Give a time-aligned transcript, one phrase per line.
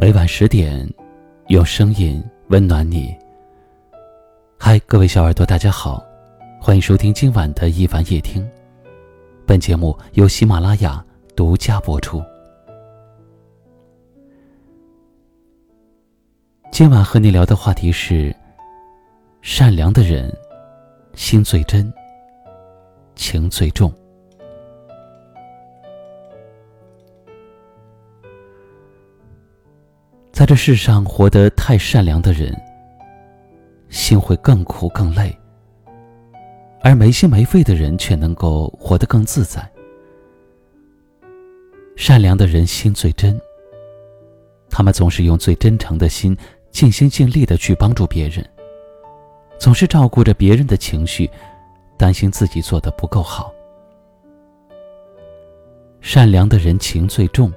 [0.00, 0.88] 每晚十点，
[1.48, 3.12] 用声音温暖你。
[4.56, 6.00] 嗨，各位小耳朵，大家好，
[6.60, 8.48] 欢迎收听今晚的一凡夜听。
[9.44, 12.22] 本节目由喜马拉雅独家播出。
[16.70, 18.32] 今晚和你聊的话题是：
[19.42, 20.32] 善良的人，
[21.14, 21.92] 心最真，
[23.16, 23.92] 情最重。
[30.38, 32.56] 在这世上活得太善良的人，
[33.88, 35.36] 心会更苦更累；
[36.80, 39.68] 而没心没肺的人却能够活得更自在。
[41.96, 43.36] 善良的人心最真，
[44.70, 46.38] 他们总是用最真诚的心，
[46.70, 48.48] 尽心尽力的去帮助别人，
[49.58, 51.28] 总是照顾着别人的情绪，
[51.96, 53.52] 担心自己做的不够好。
[56.00, 57.52] 善良的人情最重。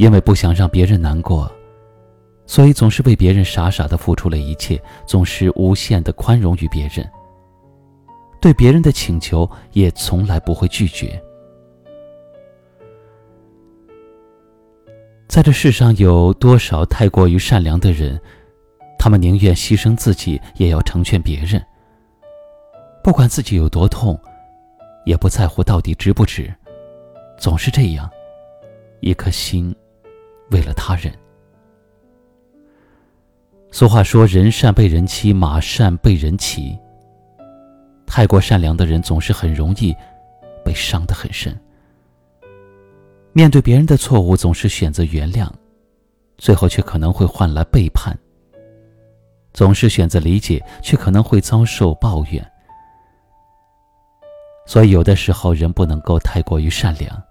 [0.00, 1.52] 因为不想让别人难过，
[2.46, 7.06] 所以总是为别人傻傻的付出了一切，总是无限的宽容于别人。
[8.40, 11.22] 对别人的请求也从来不会拒绝。
[15.28, 18.18] 在这世上有多少太过于善良的人，
[18.98, 21.62] 他们宁愿牺牲自己，也要成全别人。
[23.04, 24.18] 不管自己有多痛，
[25.04, 26.50] 也不在乎到底值不值，
[27.36, 28.10] 总是这样，
[29.00, 29.76] 一颗心。
[30.50, 31.12] 为了他人，
[33.70, 36.76] 俗话说：“人善被人欺，马善被人骑。”
[38.04, 39.94] 太过善良的人总是很容易
[40.64, 41.56] 被伤得很深。
[43.32, 45.48] 面对别人的错误，总是选择原谅，
[46.36, 48.12] 最后却可能会换来背叛；
[49.52, 52.44] 总是选择理解，却可能会遭受抱怨。
[54.66, 57.22] 所以，有的时候人不能够太过于善良，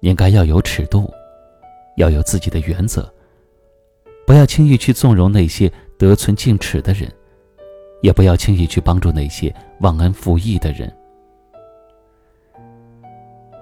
[0.00, 1.12] 应该要有尺度。
[1.96, 3.12] 要有自己的原则，
[4.26, 7.10] 不要轻易去纵容那些得寸进尺的人，
[8.00, 10.92] 也不要轻易去帮助那些忘恩负义的人。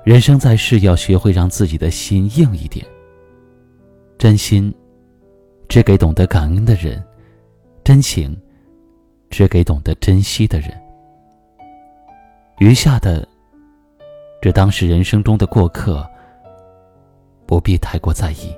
[0.05, 2.85] 人生在世，要学会让自己的心硬一点。
[4.17, 4.75] 真心
[5.69, 7.03] 只给懂得感恩的人，
[7.83, 8.37] 真情
[9.29, 10.71] 只给懂得珍惜的人。
[12.59, 13.27] 余下的，
[14.41, 16.09] 只当是人生中的过客。
[17.51, 18.57] 不必太过在意。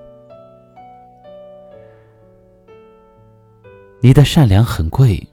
[4.02, 5.26] 你的善良很贵，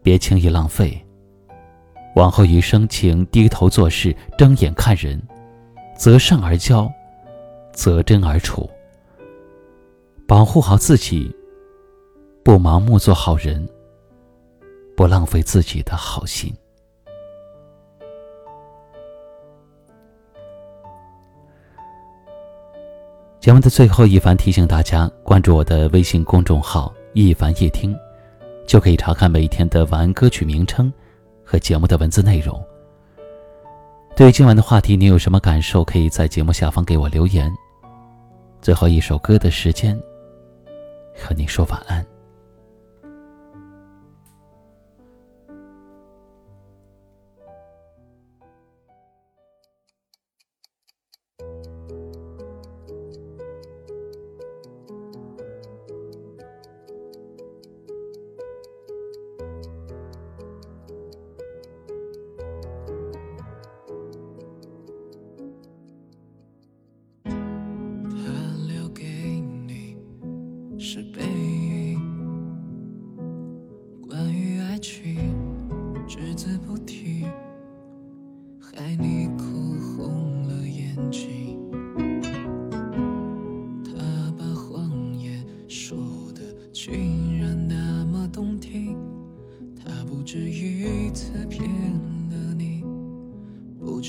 [0.00, 1.04] 别轻易浪费。
[2.14, 5.20] 往后余生，请低头做事，睁眼看人，
[5.98, 6.88] 择善而交，
[7.72, 8.70] 择真而处。
[10.24, 11.34] 保护好自己，
[12.44, 13.68] 不盲目做好人，
[14.96, 16.54] 不浪费自己的好心。
[23.44, 27.94] 节目的最后，一番提醒大家关注我的微信公众号“一凡夜听”，
[28.66, 30.90] 就可以查看每一天的晚安歌曲名称
[31.44, 32.58] 和节目的文字内容。
[34.16, 35.84] 对于今晚的话题，你有什么感受？
[35.84, 37.52] 可以在节目下方给我留言。
[38.62, 39.94] 最后一首歌的时间，
[41.14, 42.13] 和你说晚安。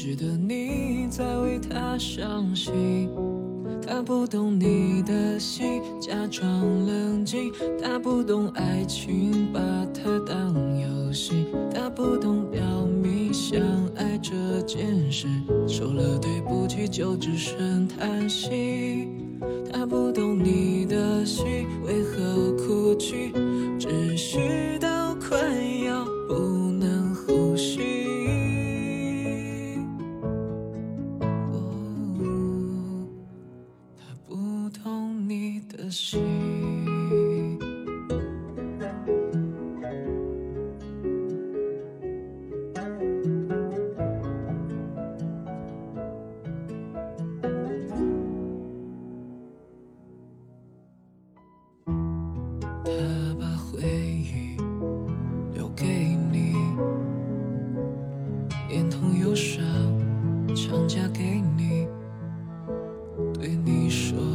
[0.05, 3.09] 值得你再为他伤心。
[3.81, 6.45] 他不懂你的心，假装
[6.85, 7.51] 冷静。
[7.81, 9.59] 他不懂爱情，把
[9.95, 11.47] 它当游戏。
[11.73, 13.59] 他不懂表明相
[13.95, 15.25] 爱这件事，
[15.67, 19.07] 说了对不起就只剩叹息。
[19.73, 23.31] 他不懂你的心为何哭泣，
[23.79, 25.35] 只需到快
[25.83, 26.05] 要
[35.95, 36.19] 心，
[52.83, 52.91] 他
[53.39, 54.57] 把回忆
[55.53, 55.85] 留给
[56.29, 56.55] 你，
[58.67, 59.63] 连同忧伤
[60.53, 61.87] 强加给你，
[63.33, 64.34] 对你说。